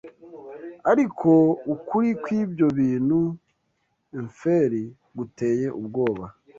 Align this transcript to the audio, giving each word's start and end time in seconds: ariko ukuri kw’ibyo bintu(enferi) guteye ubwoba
ariko 0.91 1.29
ukuri 1.73 2.09
kw’ibyo 2.21 2.67
bintu(enferi) 2.77 4.83
guteye 5.17 5.67
ubwoba 5.79 6.25